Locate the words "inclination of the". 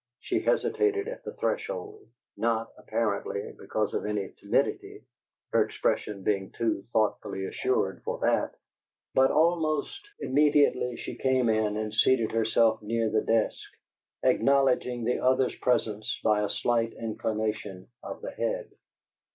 16.93-18.31